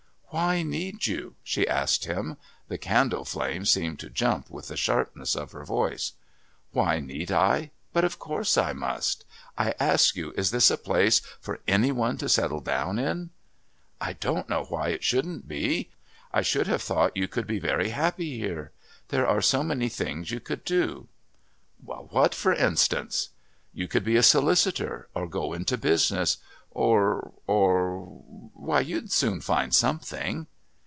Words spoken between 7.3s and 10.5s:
I? But of course I must. I ask you,